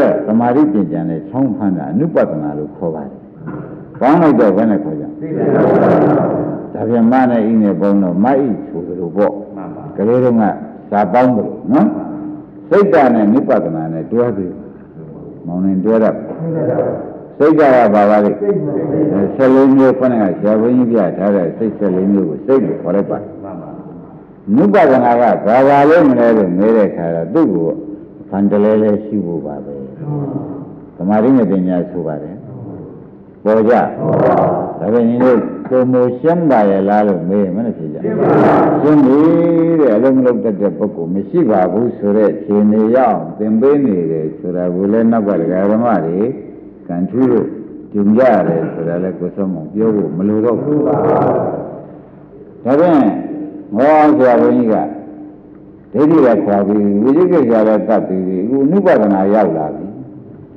[0.00, 3.20] တဲ့သမာဓိပညာနဲ့ချောင်းဖမ်းတာအနုပဒနာလို့ခေါ်ပါတယ်
[4.00, 5.04] ကောင်းလိုက်တော့ဘယ်နဲ့ခေါ်ကြ
[6.74, 10.44] ဒါပြန်မနဲ့ဤနဲ့ပုံတော့မအိဆိုလိုပေါ့မှန်ပါကလေးတုန်းက
[10.90, 11.88] စာပေါင်းတယ်နော်
[12.70, 14.54] စိတ်ဓာတ်နဲ့နိပဒနာနဲ့တွဲပြီး
[15.46, 16.16] မောင်နေတွဲတတ်
[17.38, 18.30] စိတ်ဓာတ်ကဘာပါလဲ
[19.06, 23.70] 14မျိုးခဏကဆရာဘုန်းကြီးပြထားတဲ့စိတ်14မျိုးကိုစိတ်လို့ခေါ်လိုက်ပါမှန်ပါ
[24.56, 27.68] နိပဒနာကဘာပါလဲမလဲလို့မေးတဲ့ခါတော့သူ့ကို
[28.30, 29.74] ဖန်တလဲလဲရှိဖို့ပါပဲ
[30.96, 32.36] သမာဓိနဲ့ပညာဆိုပါတယ်
[33.44, 33.74] ပေါ်ကြ
[34.80, 38.28] ဒါပေမဲ့လို့ ကိုမိုရှင်းပါရဲ့လားလို့မေးမနဲ့ဖြေကြရှင်းပါ
[38.82, 39.20] ရှင်းပြီ
[39.80, 46.18] တဲ့အလုံးမလုံးတတ်တဲ့ပုဂ္ဂိုလ်မရှိပါဘူးဆိုတဲ့ခြေနေရောက်သင်ပေးနေတယ်ဆိုတာကိုလည်းနောက်ကဒကာဓမ္မတွေ
[46.88, 47.48] ကံထူးလို့
[47.92, 50.94] ဂျုံကြရတယ်ဆိုတာလည်းကိုဆုံးမပြောဖို့မလိုတော့ဘူးဒါ
[52.64, 53.00] ဖြင့်
[53.76, 54.74] ငေါဆရာဘုန်းကြီးက
[55.92, 59.86] ဒိဋ္ဌိကခွာပြီးဝိဇိကိစ္စလည်းတတ်ပြီးအခုနုပဒနာရောက်လာပြီ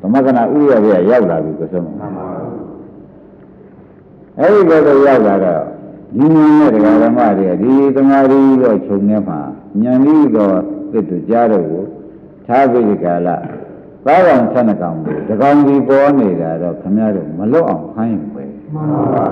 [0.01, 2.28] သမဂနာဥရပြရောက်လာပြီကိုဆုံးမမှန်ပါ
[4.39, 5.63] အဲ့ဒီဘက်ကိုရောက်လာတော့
[6.17, 9.39] ဒီဉာဏ်နဲ့တရားဓမ္မတွေကဒီသမာဓိတော့ခြုံနေမှာ
[9.83, 10.55] ဉာဏ်ကြီးတော့
[10.91, 11.83] သစ်တူကြားတော့ကို
[12.45, 13.37] ထားပြီးဒီကလာ
[14.05, 19.25] သားကောင်ဆန္ဒကောင်ကိုတကောင်ဒီပေါ်နေတာတော့ခမရတို့မလွတ်အောင်ခိုင်းပဲမှန်ပါပါ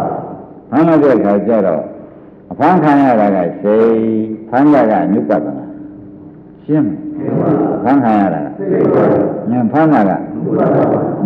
[0.70, 1.84] ဖမ်းလိုက်တဲ့ခါကျတော့
[2.52, 3.92] အဖမ်းခံရတာကစိတ်
[4.50, 5.66] ဖမ်းရတာနုပဒနာ
[6.66, 6.92] ရှင်း
[7.84, 8.42] ဖမ်းခံရတာ
[9.52, 10.12] ဉာဏ်ဖမ်းတာက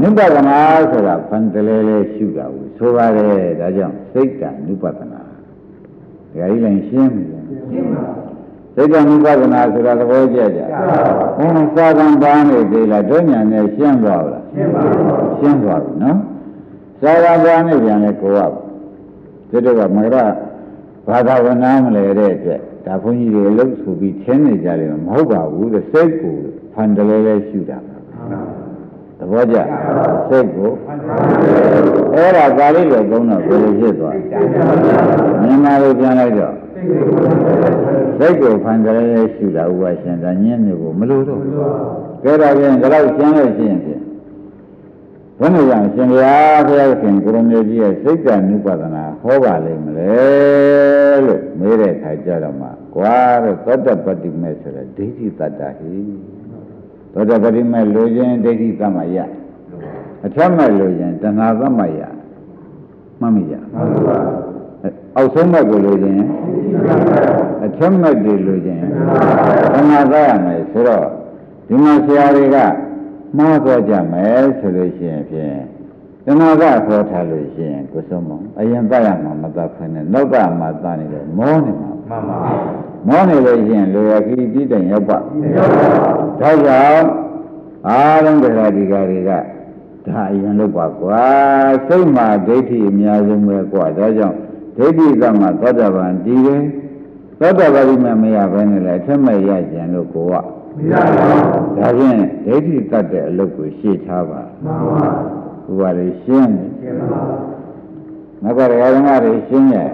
[0.02, 0.60] နုပဒနာ
[0.92, 7.24] ဆိုတာဖန်တလဲလဲရှုတာကိုဆိုပါတယ်ဒါကြောင့်စိတ်တနုပဒနာဒါကြီးလည်းရှင်းပြီ
[7.72, 8.06] ရှင်းပါ
[8.76, 10.62] စိတ်တနုပဒနာဆိုတာသဘောကျကြ
[11.38, 14.84] ဘုန်းစာကံပါနေသေးလားတို့ညာနဲ့ရှင်းသွားလားရှင်းပါ
[15.40, 16.18] ရှင်းသွားပြီနော်
[17.02, 18.54] စာကံပါနေပြန်လဲကိုယ်က
[19.50, 20.18] ဒီတော့ကမကရ
[21.08, 26.36] ဘာသာဝနာမလဲတဲ့အတွက်ဒါဘုန်းကြီးတွေလှုပ်ဆိုပြီးထင်းနေကြတယ်မဟုတ်ပါဘူးတဲ့စိတ်ကို
[26.74, 27.91] ဖန်တလဲလဲရှုတာ
[29.22, 29.58] သဘောကျ
[30.30, 30.72] စိတ်ကို
[32.16, 34.16] အဲ့ဒါကာလိလိုကုန်းတော့ဘယ်လိုဖြစ်သွား
[35.42, 36.54] မြန်မာလိုပြန်လိုက်တော့
[38.18, 41.42] စိတ်ကိုဖန်တလဲလဲရှုတာဥပရှင်ဒါညင်းနေကိုမလို့တော့
[42.24, 44.02] ကဲဒါပြန်ဒါတော့ကျမ်းလို့ရှိရင်ဖြင့်
[45.40, 50.14] ဘယ်လိုကြောင့်ရှင်ဘုရားဘုရားရှင်ကိုရမေကြီးရဲ့စိတ်ကနုပဒနာဟောပါလိမ့်မလဲ
[51.26, 55.96] လို့မေးတဲ့အခါကျတော့မှကွာတော့သောတပတ္တိမေဆိုတဲ့ဒိဋ္ဌိတတ္တဟိ
[57.14, 59.18] သောတပတ္တိမေလိုခြင်းဒိဋ္ဌိသမ္မာယ
[60.26, 62.00] အထက်မဲ့လိုခြင်းတဏှာသမ္မာယ
[63.20, 64.18] မှတ်မိကြမှန်ပါ
[65.16, 66.24] အောက်ဆုံးမဲ့ကိုလိုခြင်း
[67.66, 68.84] အထက်မဲ့တွေလိုခြင်း
[69.74, 71.06] တဏှာသားရမယ်ဆိုတော့
[71.68, 72.58] ဒီမှာဆရာတွေက
[73.38, 75.58] မှားသွားကြမယ်ဆိုလို့ရှိရင်ဖြင့်
[76.26, 82.40] တဏှာကခေါ်ထားလို့ရှိရင်ကိုစုံမအရင်တတ်ရမှာမတတ်ခွင့်နဲ့နောက်ကမှတတ်နေတယ်မောနေမှာမှန်ပါ
[83.08, 85.18] မောနေလို့ရှိရင်လိုရခီးပြီးတိုင်ရောက်ပါ
[86.40, 87.08] ဒါကြောင့်
[87.88, 89.32] အားလုံးတရားဒီကတွေက
[90.06, 91.24] ဒါအရင်လုပ်ပါကွာ
[91.88, 94.38] စိတ်မှာဒိဋ္ဌိအများဆုံးပဲကွာဒါကြောင့်
[94.78, 96.64] ဒိဋ္ဌိကမှသောတာပန်တည်တယ်
[97.40, 100.34] သောတာပတိမမရဘဲနဲ့လည်းအထက်မဲ့ရကြံလို့ကိုက
[100.78, 107.22] မရပါဘူးဒါဖြင့်ဒိဋ္ဌိတတ်တဲ့အလုပ်ကိုရှေ့ထားပါမှန်ပါ ဘူးဘာလဲရှင်းတယ်ရှင်းပါ
[108.44, 109.90] နောက်ကဓမ္မတွေရှင်းရဲ့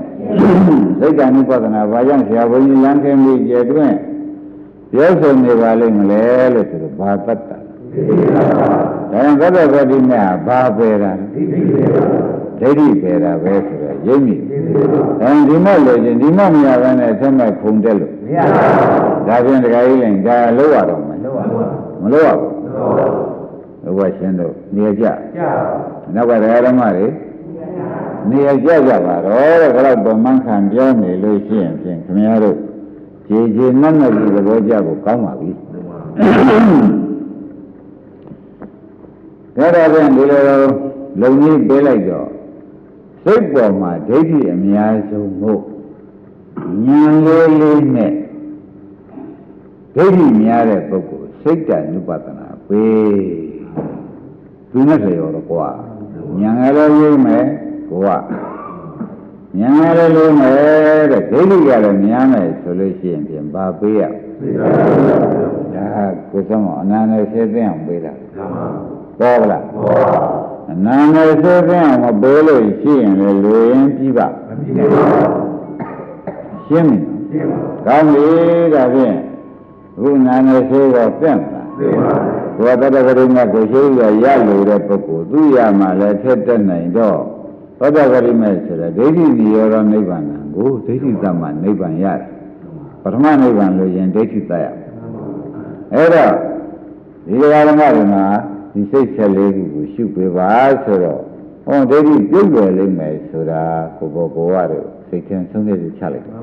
[0.99, 3.93] စိတ်ကံဥပဒနာဘာကြောင့်ဆရာဘုန်းကြီးလမ်းခင်းပြီးကြွတွင်
[4.91, 7.57] ပြောဆိုနေပါလိမ့်မလဲလို့ဆိုတော့ဘာတတ်တာ
[9.11, 11.11] ဒါရင်သတ္တဝတိမြတ်ဘာပဲတာ
[12.59, 14.35] ဒိဋ္ဌိပဲတာပဲဆိုတော့ရိပ်မိ
[15.21, 21.19] အဲဒီမဲ့လို့ချင်းဒီမဲ့မရဘဲနဲ့ဆက်မဲ့ဖုန်တက်လို့မရပါဘူးဒါဖြင့်တခါကြီးလည်းဒါလောက်ရတော့မယ်
[22.01, 22.66] မလောက်ရဘူး
[23.97, 25.41] ဘုရားရှင်တို့နေကြကြ
[26.15, 27.07] နောက်ကတရားဓမ္မတွေ
[28.29, 32.57] နေရကြကြပါတော့တဲ့ကတော့ဗမန်းခံပြောနေလို့ရှိရင်ဖြင့်ခင်ဗျားတို့
[33.27, 35.49] ခြေခြေနက်နက်ဒီသဘောကြကိုကောင်းပါပြီ
[39.57, 40.41] ဒါတော့ဖြင့်ဒီလို
[41.21, 42.29] လုံကြီးပေးလိုက်တော့
[43.23, 45.61] စိတ်ပေါ်မှာဒိဋ္ဌိအများဆုံးမို့
[46.85, 48.13] ဉာဏ်လေးလေးနဲ့
[49.95, 53.46] ဒိဋ္ဌိများတဲ့ပုဂ္ဂိုလ်စိတ်တ ानु ပဒနာပေး
[54.77, 55.67] သူနဲ့ဆိုရောတော့ကွာ
[56.39, 57.45] ဉာဏ်လည်းရေးမယ်
[57.89, 64.09] ကိုကဉာဏ်လည်းလေးမယ်တဲ့ဒိဋ္ဌိကလည်းများမယ်ဆိုလို့ရှိရင်ပြင်ပါပေးရဒါ
[66.31, 68.13] ကိုယ်ဆုံးအနန္တစေသိအောင်ပေးတာ
[69.19, 69.63] ပေါ်လား
[70.71, 74.27] အနန္တစေသိအောင်မပေးလို့ရှိရင်လည်းလူရင်းပြီးပါ
[76.67, 77.39] ရှင်းပြီ
[77.85, 78.25] ကောင်းပြီ
[78.73, 79.17] ဒါဖြင့်
[79.95, 81.63] အခုနာနေစေတော့ပြန့်လာ
[82.57, 87.19] ဘုရားတတ္တကရိမကိုရှိရရလို့တဲ့ပုဂ္ဂိုလ်သူရမှလည်းထက်တက်နိုင်တော့
[87.79, 90.23] သောတာပတိမေဆိုတဲ့ဒိဋ္ဌိနိရောဓနိဗ္ဗာန်
[90.55, 92.27] ကိုဒိဋ္ဌိသမနိဗ္ဗာန်ရတယ်
[93.01, 94.67] ပထမနိဗ္ဗာန်လို့ရင်ဒိဋ္ဌိသက်ရ
[95.93, 96.33] အဲ့တော့
[97.27, 98.25] ဒီဃာရမတွေမှာ
[98.73, 100.51] ဒီစိတ်ဆက်လေးခုကိုရှုပေးပါ
[100.83, 101.21] ဆိုတော့
[101.65, 103.63] ဟောဒိဋ္ဌိပြုတ်လွယ်လိမ့်မယ်ဆိုတာ
[103.97, 106.35] ကိုဘောဘောရတို့စိတ်ထင်ဆုံးဖြတ်ချလိုက်တယ်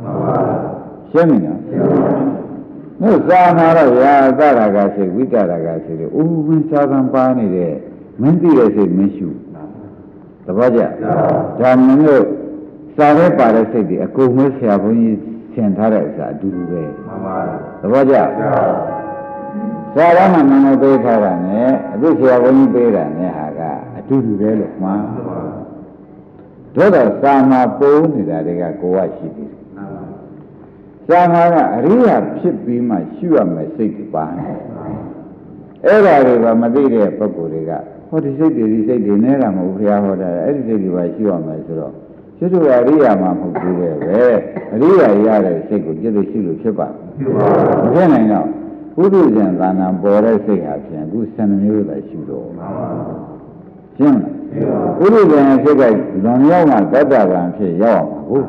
[1.11, 1.61] ရှင်းပြီနော်
[3.03, 7.73] တို့သာနာတော့ရာသရာကစိတ်ဝိတရာကစိတ်တို့ဥပ္ပင်းစာကံပါနေတဲ့
[8.21, 9.29] မင်းသိတဲ့စိတ်မင်းရှု
[10.45, 10.81] သဘောကျ
[11.61, 12.25] ဒါမင်းတို့
[12.97, 15.19] စာရဲပါတဲ့စိတ်တွေအကုန်မဲဆရာဘုန်းကြီး
[15.53, 17.39] ဆင်ထားတဲ့ဥစ္စာအတူတူပဲမှန်ပါ
[17.81, 18.17] သဘောကျ
[19.95, 23.61] ဆရာကမှနာမည်ပေးထားတာနဲ့အခုဆရာဘုန်းကြီးပေးတာနဲ့ဟာက
[23.99, 25.01] အတူတူပဲလို့မှန်
[26.75, 29.44] တို့တော့စာမှာပုံနေတာတွေကကိုယ်ကရှိသေး
[31.09, 34.25] တယ်စာမှာကအရိယာဖြစ်ပြီးမှရှုရမယ်စိတ်တွေပါ
[35.87, 37.73] အဲ့ဒါတွေကမသိတဲ့ပုဂ္ဂိုလ်တွေက
[38.09, 41.93] ဟောဒီစိတ်တွေဒီစိတ်တွေနဲ့တာမဟုတ်ဘုရားဟောတာအဲ့ဒီစိတ်တွေပါရှုရမယ်ဆိုတော့
[42.39, 43.89] ကျွတ်တို့အရိယာမှာမဟုတ်ဘူးပဲ
[44.75, 46.89] အရိယာရတဲ့စိတ်ကိုကျွတ်တို့ရှိလို့ဖြစ်ပါ
[47.83, 48.47] မဖြစ်နိုင်တော့
[48.97, 52.49] ဘုဒ္ဓဇံသာနာပေါ်တဲ့စိတ်ဟာဖြင့်အခု12မျိုးသာရှိတော့
[53.97, 54.35] ရှင်းလား
[54.99, 58.47] ဘုဒ္ဓဇံဖြစ်တဲ့လွန်ရောက်မှတတ္တဗံဖြစ်ရောက်အောင်ဟုတ်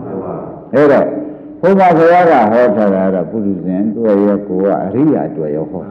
[0.73, 1.07] အဲ့တော့
[1.65, 5.83] ဘုရားဘုရားကဟောထားတာတော့ပုရိသင်တွေ့ရကိုကအရိယာတွေ့ရဟော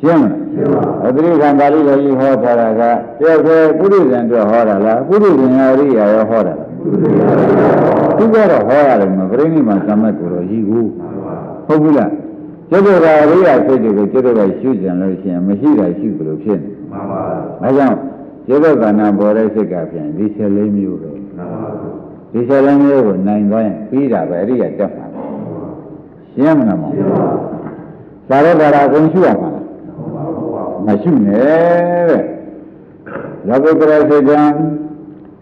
[0.00, 2.82] ရှင်းမလားရှင်းပါအတိခံပါဠိတော်ကြီးဟောထားတာက
[3.18, 6.68] တယောက်တည်းပုရိသင်အတွက်ဟောတာလားပုရိသင်အရိယာရောဟောတာလား
[8.18, 10.80] သူကတော့ဟောရတယ်မပြိဋိမာသမတ်ကိုတော့ရည်ကူ
[11.66, 12.12] ဟုတ်ဘူးလား
[12.70, 17.96] ကျွတ်တို့ကအရိယာစိတ်တွေကိုကျွတ်တို့ကရှုကြံလို့ရှိရင်မရှိတာရှုသလိုဖြစ်နေမှန်ပါဘူးအဲကြောင့်
[18.46, 25.06] ကျွတ်တို့ကနာပေါ်တဲ့စိတ်ကဖြင့်ဒီ14မျိုးပဲမှန်ပါဘူး ဒီ14မျိုးကိုနိုင်သွားရင်ပြီးတာပဲအရိယာတက်မှာ
[26.34, 27.08] ရှင်းမလားမဟုတ်ဘူး
[28.28, 29.50] သာရတာအကုန်ရှုရမှာ
[30.86, 32.22] မရှိနဲ့တဲ့
[33.48, 34.40] လောကုတ္တရာစိတ်တံ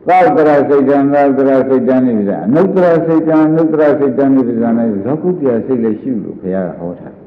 [0.09, 7.25] သောတရာစိတ်တံသောတရာစိတ်တံနိဗ္ဗာန်အနုတ္တရာစိတ်တံအနုတ္တရာစိတ်တံနိဗ္ဗာန်နဲ့လောကုတ္တရာစိတ်လည်းရှိလို့ဘုရားကဟောထားတယ်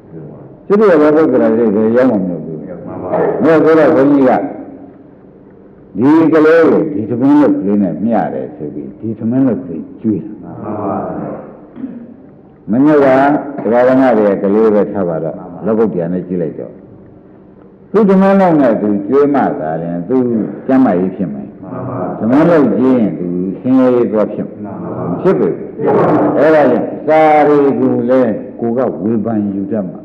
[0.67, 4.58] သူတို့လောကုတ္တရာစိတ်ကိုရောက်မှာမဟုတ်ဘူးမှန်ပါဘူးဆိုတော့ဘုန်းကြီးက
[5.97, 11.49] ဒီကလေးကိုဒီသမင်းလို့ကလေးနဲ့မျှတယ်ဆိုပြီးဒီသမင်းလို့ကလေးကျွေးတာမှန်ပါဘူး
[12.69, 13.05] မင်းကတ
[13.73, 16.73] ရားဓမ္မတွေကကလေးပဲထားပါတော့လောကုတ္တရာနဲ့ကြည့်လိုက်တော့
[17.91, 20.17] သူဓမ္မလောက်နဲ့သူကျွေးမှသာရင်သူ
[20.67, 21.47] ကျမ်းမာရေးဖြစ်မယ်
[22.19, 23.27] ဓမ္မလောက်ကျင်းရင်သူ
[23.59, 24.47] ဆင်းရဲရေးသွားဖြစ်
[25.21, 25.49] ဖြစ်ပြီ
[26.37, 28.21] အဲ့ဒါကြောင့်စာရီကူလဲ
[28.59, 29.99] ကိုကဝေဖန်ယူတတ်မှာ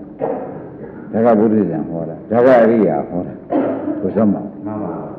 [1.12, 3.34] ဒါကဘုရားဇံဟောတာဒါကအရိယာဟောတာ
[4.00, 4.42] ကိုစမ်းပါ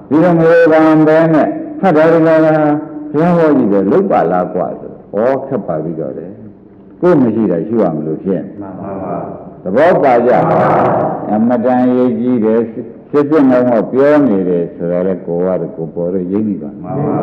[0.09, 1.49] ဒီတော့မေဗံပဲနဲ့
[1.81, 2.35] ဖတ်တယ်လည်းဘု
[3.21, 6.31] ရားဟောကြည့်တယ်လုတ်ပါလားกว่าဆိုဩခက်ပါပြီးတော့တယ်
[7.01, 9.17] ကိုယ်မရှိတာရှိရမလို့ဖြစ်မှန်ပါပါ
[9.63, 10.31] သဘောပါကြ
[11.31, 17.19] အမတန်ရေးကြီးတယ်စစ်စစ်ငုံတော့ပြောနေတယ်ဆိုတော့လေကိုကတော့ကိုပေါ်တော့ရိပ်နေပါမှန်ပါ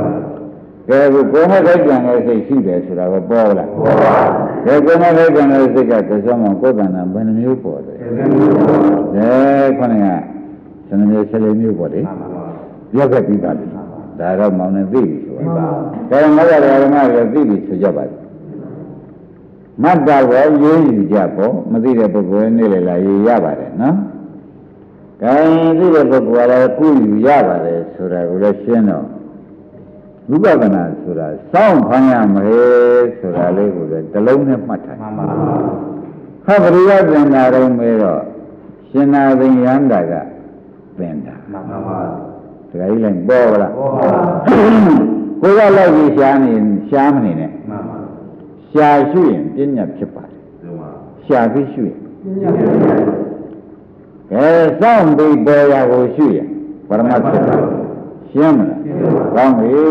[0.89, 4.15] ကဲကိုကိုမထိုက်ကြံတဲ့စိတ်ရှိတယ်ဆိုတာကပေါ်လားပေါ်ပါ
[4.65, 7.97] ကဲကိုမထိုက်ကြံတဲ့စိတ်ကသစ္စာမကိုယ်ကံတာဘယ်နှမျိုးပေါ်တယ်
[9.15, 9.31] လဲ
[9.79, 11.91] ခொနကစနမျိုးဆယ်လေးမျိုးပေါ်
[12.94, 13.72] တယ်ပြောခဲ့ပြီးပါလိမ့်
[14.18, 15.66] ဒါတော့မောင်နေသိပြီဆိုတာ
[16.10, 18.22] ကဲမဟုတ်ရဓမ္မတွေသိပြီဆိုကြပါလိမ့်
[19.82, 23.96] မတ်တာကိုရေးယူကြပေါ့မသိတဲ့ပုဂ္ဂိုလ်နဲ့နေလေလာရေးရပါတယ်နော်။
[25.20, 29.06] ဒါရင်သိတဲ့ပုဂ္ဂိုလ်ကလည်းကုယူရပါတယ်ဆိုတာကိုလည်းရှင်းတော့
[30.28, 35.56] ဝိပဿနာဆိုတာစောင့်ဖမ်းရမယ်ဆိုတာလေးကိုလည်းတလုံးနဲ့မှတ်ထား။မှန်ပါပါ။
[36.46, 38.20] ဟာပရိယပြန်လာတော့မဲတော့
[38.90, 40.12] ရှင်နာသိရန်တာက
[40.98, 42.31] ပင်တာမှန်ပါပါ
[42.71, 44.07] တခါကြီးလိုက်ပေါ်လား ဟောပါ
[45.41, 46.53] ကိုယ်ကလိုက်ပြီးရှားနေ
[46.89, 47.97] ရှားမနေနဲ့ မှန်ပါ
[48.71, 50.89] ရှားရှုရင်ပညာဖြစ်ပါတယ် ဒီမှာ
[51.25, 52.45] ရှားပြီးရှုရင် ညည
[54.31, 54.47] ကဲ
[54.79, 56.47] စောင့်ပြီးပေါ်ရကိုရှုရင်
[56.87, 57.61] ပရမတ်ဖြစ်တယ်
[58.31, 58.81] ရှင်းမလား
[59.35, 59.85] ကောင်းပြီ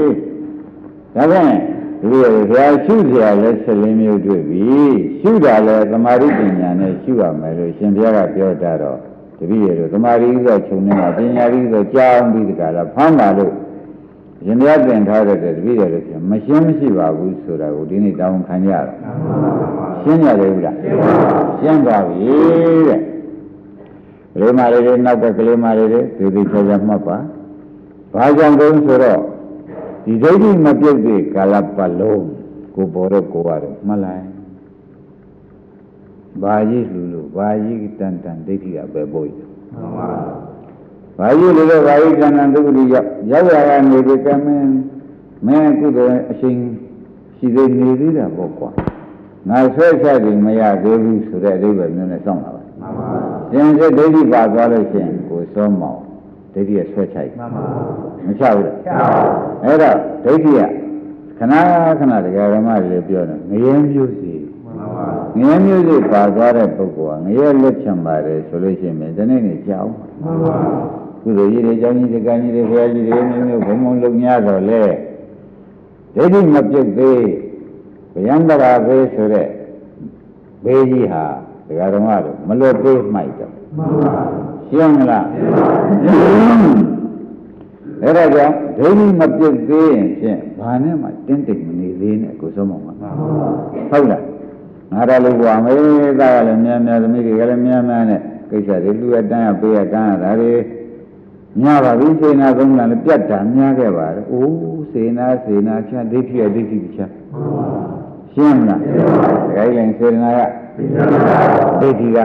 [1.15, 1.55] ဒါဖြင့်
[2.01, 4.65] ဒီလိုဘုရားရှုเสียလဲဆက်လင်းမျိုးတွေ့ပြီ
[5.21, 8.99] ရှုတာလဲသမာဓိပညာနဲ့ရှုရမယ်လို့ရှင်ဘုရားကပြောတာတော့
[9.42, 13.54] တပည့်ရတို့သမာဓိဥစ္စာခြုံနေတာပညာဥစ္စာကြောင်းပြီးတကလားဖမ်းပါလို့
[14.46, 18.88] ရှင်ဘုရားသင်ထားတဲ့တပည့်ရတို့ပြန်မရှင်းမရှိပါဘူးဆိုတာကိုဒီနေ့တောင်းခံကြတော့
[20.02, 20.78] ရှင်းရတယ်ဘူးလား
[21.62, 22.30] ရှင်းပါပြီ
[22.88, 23.00] တဲ့
[24.34, 27.18] ကလေးမလေးတွေနောက်ကကလေးမလေးတွေသေသေးချာချာမှတ်ပါ။
[28.14, 29.22] ဘာကြောင့်တုံးဆိုတော့
[30.06, 32.26] ဒီဒိဋ္ဌိမပြုတ်တဲ့ကာလပတ်လုံး
[32.76, 34.24] ကိုပေါ်တော့ကိုရတယ်မှတ်လိုက်။
[36.44, 39.30] ဘာကြီးလူလူဘာကြီးတန်တန်ဒိဋ္ဌိကပဲပို့ရ
[39.74, 40.08] မှန်ပါ။
[41.18, 44.74] ဘာကြီးလူလူဘာကြီးတန်တန်ဒုက္ခတိရောက်ရောက်ရတာနေဒီကမင်း
[45.46, 46.56] မင်းကုသိုလ်အရှင်
[47.38, 48.70] ရှိသေးနေသေးတာပေါ့ကွာ။
[49.50, 53.10] ငါဆွဲချက်ကြီးမရသေးဘူးဆိုတဲ့အဓိပ္ပာယ်မျိုးနဲ့စောင့်လာပါမှန်ပါ
[53.52, 56.00] ရှင်စေဒိဋ္ဌိပါသွားလို့ရှိရင်ကိုစောမောင်
[56.54, 57.64] ဒိဋ္ဌိကဆွဲချိုက်မှန်ပါ
[58.26, 58.96] မချဘူးလားချာ
[59.64, 60.62] အဲ့တော့ဒိဋ္ဌိက
[61.38, 61.54] ခဏ
[62.00, 64.41] ခဏတရားဓမ္မတွေလည်းပြောတယ်ငရဲမျိုးစီမှန်ပါ
[65.38, 70.58] ငရဲမျိုးစီပါသွားတဲ့ပုဂ္ဂိုလ်ကငရဲလွတ်ချင်ပါတယ်ဆိုလို့ရှိရင်ဒီနေ့နေကြောက်မှန်ပါ
[71.22, 74.84] ကုသိုလ်ကြီးတွေကျောင်းကြီးတွေကံကြီးတွေဘုရားကြီးတွေမျိုးမျိုးဘုံဘုံလုံများတော့လေ
[76.16, 77.24] ဒိဋ္ဌိမပြုတ်သေး
[78.26, 79.48] ဗျံတရာသေးဆိုတဲ့
[80.64, 81.24] ဘေးကြီးဟာ
[81.68, 84.14] တရားဓမ္မတို့မလွတ်သေးမှိုက်တော့မှန်ပါ
[84.70, 85.26] ရှင်းမလား
[88.04, 93.10] အဲ့ဒါကြောင့်ဒိဋ္ဌိမပြည့်သေးရင်ဖြင့်ဘာနဲ့မှတင်းတိမ်မနေသေးနဲ့ကိုစုံမောင်ကမှန်ပါ
[93.92, 94.24] ဟုတ်လား
[94.94, 100.54] ငါတော်လို့ဘွာမေးသားကလည်းများများသမီးတွေကလည်းများများနဲ့ကိစ္စတွေလူအတန်းရပေးရကန်းရတာတွေ
[101.62, 107.68] များပါပြီစေနာသုံးတာလည်းပြတ်တာများခဲ့ပါတယ်အိုးစေနာစေနာချဒိဋ္ဌိရဒိဋ္ဌိချမှန်ပါ
[108.34, 108.94] ရှင်းမလားဒါ
[109.56, 110.42] ကြိုင်လည်းစေနာက
[111.82, 112.20] ဒိဋ္ဌိက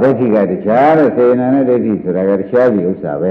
[0.00, 3.30] ဒိဋ္ဌိကတခြားတဲ့စေနာနဲ့ဒိဋ္ဌိဆိုတာကတခြားစီဥစ္စာပဲ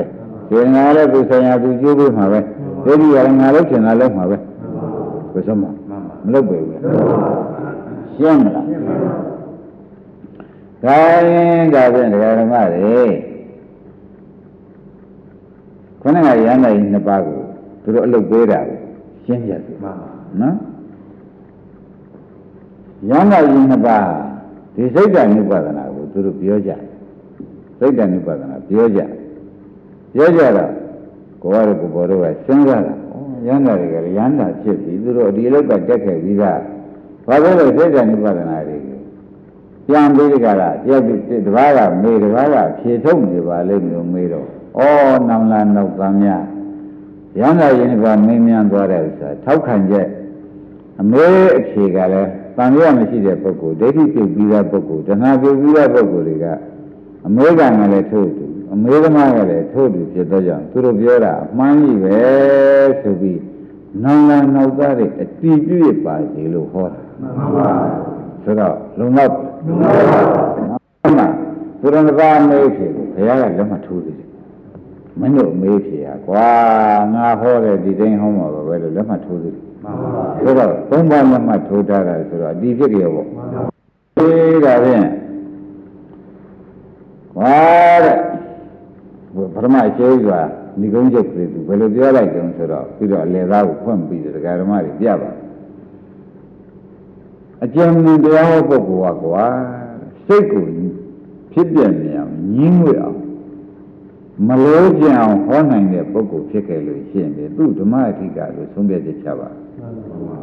[0.50, 2.39] စေနာလည်းသူဆိုင်ရာသူကျိုးပေးမှာပဲ
[2.86, 4.38] ဒိဋ္ဌိကလည်းငါလို့ထင်တာလို့မှာပဲ
[5.34, 7.61] ကိုစုံမမှန်ပါမလုပ်ပေဘူးလား
[8.17, 8.65] ရှင်းမလား
[10.84, 10.97] ဒါ
[11.30, 13.00] ရင်ဒါဖြင့်ဒကာဓမ္မတွေ
[16.02, 17.39] ခொနကရဟန္တာကြီးနှစ်ပါးကို
[17.84, 18.78] သူတို့အလုပ်ပေးတာကို
[19.26, 19.93] ရှင်းပြတယ်မှန်ပါ
[20.41, 20.56] နော်
[23.10, 24.06] ရဟန္တာကြီးနှစ်ပါး
[24.76, 26.82] ဒီစိတ်ဓာတ်နုပါဒနာကိုသူတို့ပြောကြတယ်
[27.80, 29.10] စိတ်ဓာတ်နုပါဒနာပြောကြတယ်
[30.13, 30.71] ပြောကြတော့
[31.41, 36.60] ကိုယ်ကတော့ကိုယ်ပေါ်တော့ကစဉ်းစားတာဩရဟန္တာတွေကလည်းရဟန္တာဖြစ်ပြီသူတို့ဒီအလုပ်ကတက်ခဲ့ပြီးသား
[37.27, 38.99] ဘာလို့လဲစိတ်ဓာတ်နုပါဒနာတွေကို
[39.88, 41.03] ပြန်ပြီးကြတာတယောက်
[41.45, 44.81] တဘာကမေးတဘာကဖြေထုတ်နေပါလိမ့်မယ်မေးတော့ဩ
[45.29, 46.43] နောင်လာနောက်သားများ
[47.39, 50.07] ရဟန္တာရင်ကမင်းမြန်သွားတဲ့ဥစ္စာထောက်ခံချက်
[51.01, 51.25] အမေ
[51.57, 56.45] အဖြေကလည်းတန်ရမရှိတဲ့ပုဂ္ဂိုလ်ဒိဋ္ဌိပြုတ်ပြီးတဲ့ပုဂ္ဂိုလ်တဏှာပြုတ်ပြီးတဲ့ပုဂ္ဂိုလ်တွေက
[57.27, 57.62] အမေက
[57.93, 62.19] လည်းထို့တူအမေသမားကလည်းထို့တူဖြစ်တော့ကြောင့်သူတို့ပြောတာအမှန်ကြီးပဲ
[63.01, 63.41] ဆိုပြီး
[64.03, 67.67] နောင်လာနောက်သားတွေအတီးပြည့်ပါစီလို့ဟောတာ မှန်ပါ
[68.43, 69.34] ဆိုတော့လုံလောက်
[69.65, 69.91] မှန်ပါ
[71.17, 71.23] မှ
[71.81, 74.27] သူရဏဘာမေးဖြေကိုဘုရားကလက်မထိုးသေးတယ်
[75.19, 76.47] မင်းတို့မေးဖြေဟာကွာ
[77.13, 83.63] ငါဟောတဲ့ဒီတိုင်းဟောမှာပဲလို့လက်မထိုးသေးတယ်မှန်ပါဆိုတော့သုံးပါးလက်မှတ်ထိုးထားတာဆိုတော့အတီးဖြစ်ကြရောပေါ့မှန်ပါ
[84.17, 85.07] ဒီဒါဖြင့်
[87.36, 87.55] ကွာ
[88.05, 88.17] တဲ့
[89.53, 90.39] ပထမရှိစွာ
[90.79, 95.29] ဏိကုံးချုပ်ပြည်သူဘယ်လိုပြောလိုက်ကြုံဆိုတော့ပြီးတော့အလေသားကိုဖွင့်ပြီးတော့ဒကာဓမ္မတွေပြပါ
[97.63, 99.45] အကျဉ်းဉာဏ်တရားဟောပုဂ္ဂိုလ်ကကွာ
[100.26, 100.65] စိတ်ကို
[101.52, 103.19] ဖြစ်ပြမြင်အောင်ညင်းငွေအောင်
[104.47, 109.93] မလို့ကြင်အောင်ဟောနိုင်တဲ့ပုဂ္ဂိုလ်ဖြစ်ခဲ့လို့ရှိရင်သူဓမ္မအဋ္ဌိကလို့ဆုံးဖြတ်ချက်ချပါမှန်
[110.30, 110.39] ပါ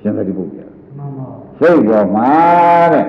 [0.00, 1.28] ရှင်သာတိပုဂ္ဂိုလ်မှန်ပါ
[1.58, 2.30] စိတ်ပေါ်မှာ
[2.92, 3.06] တဲ့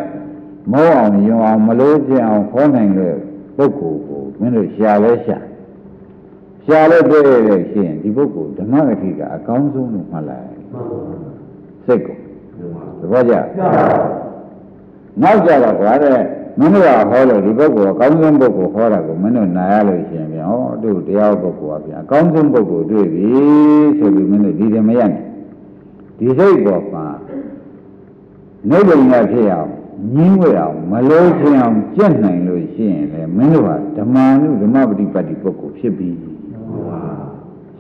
[0.72, 3.14] မောအောင်ယုံအောင်မလို့ကျင်အောင်ခေါ်နိုင်တဲ့
[3.58, 5.38] ပုဂ္ဂိုလ်ကိုမင်းတို့ရှာလဲရှာ
[6.66, 11.00] ရှာလဲတွေ့ရတဲ့ရှင်ဒီပုဂ္ဂိုလ်ဓမ္မဂတိကအကောင်းဆုံးလို့မှတ်လိုက်မှန်ပါ
[11.86, 12.19] စိတ်ကိုမှန်ပါ
[13.00, 13.34] သဘောကျ
[15.22, 16.18] နောက်ကြတော့ကွာတဲ့
[16.60, 23.30] မင်းတို့ကဟောလို့ဒီပုဂ္ဂိုလ်အကောင်းဆုံးပုဂ္ဂိုလ်ဟောတာကိုမင်းတို့နားရလို့ရှင်ပြန်ဟောတို့တရားပုဂ္ဂိုလ်ကပြန်အကောင်းဆုံးပုဂ္ဂိုလ်တွေ့ပြီ
[23.98, 25.24] ဆိုပြီးမင်းတို့ဒီတယ်မရနဲ့
[26.18, 27.06] ဒီစိတ်ပေါ်မှာ
[28.70, 29.72] နိဗ္ဗာန်ဖြစ်အောင်
[30.16, 37.02] ညင်းဝဲအောင်မလို့ခြင်းအောင်ကြက်နိုင်လို့ရှိရင်လေမင်းတို့ဟာဓမ္မနုဓမ္မပฏิပတ်တိပုဂ္ဂိုလ်ဖြစ်ပြီမှန်ပါ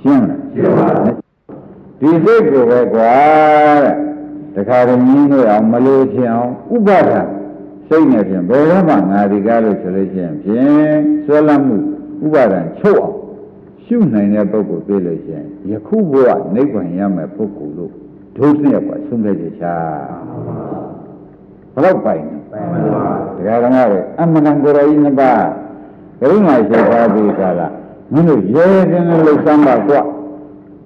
[0.02, 0.88] ရှင်းမလားရှင်းပါ
[2.00, 3.14] ဒီစိတ်ကိုပဲကွာ
[3.84, 4.09] တဲ့တ
[4.70, 7.12] ခါတည်းညင်းဝဲအောင်မလို့ခြင်းအောင်ဥပါဒ
[7.88, 11.78] စိတ်နဲ့ဖြင့်ဘယ်တော့မှငါဒီကားလို့ဆိုလို့ရှိရင်ဖြင့်ဆွဲလမ်းမှု
[12.26, 13.16] ဥပါဒံချုပ်အောင်
[13.86, 17.92] ရှုနိုင်တဲ့ပုဂ္ဂိုလ်ပြေးလို့ရှိရင်ယခုဘဝနိဗ္ဗာန်ရမယ်ပုဂ္ဂိုလ်လို့
[18.36, 19.66] ဒုစရကဆုံးဖြတ်ချက်ချ
[21.74, 22.62] ဘယ်တော့ပိုင်လဲ
[23.38, 25.42] တရားဓမ္မတွေအမှန်တန်ကိုယ်တော်ကြီးနှစ်ပါး
[26.20, 27.74] ကရုဏာရှိပါပြီကလား
[28.14, 30.02] မင်းတို့ရဲရဲတင်းတင်းလှုပ်ရှားပါကွာ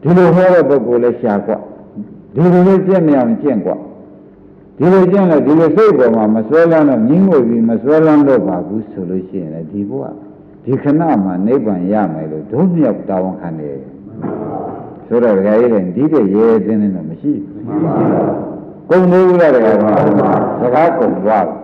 [0.02, 1.58] ဒီလိုဟောတဲ့ပုဂ္ဂိုလ်လည်းရှာကွာ
[2.36, 3.78] ဒီလိုလေးကျင့်မြအောင်ကျင့်ကွာ
[4.78, 10.04] ဒီလိုကျင့်လို့ဒီလိုစိတ်ပေါ်မှာမစွဲလန်းတော့ငင်းငွေပြီးမစွဲလန်းတော့ပါဘူးဆိုလို့ရှိရင်လည်းဒီဘဝ
[10.64, 13.78] ဒီခဏမှာနိဗ္ဗာန်ရမယ်လို့ဒုညောက်တာဝန်ခံတယ်
[15.08, 17.82] ဆိုတော့ဒကာကြီးလည်းဒီတဲ့ရဲရဲတင်းတင်းတော့မရှိဘူး
[18.90, 19.76] ကုံသေးဘူးလားဒကာက
[20.62, 21.63] စကားကုံသွားတယ်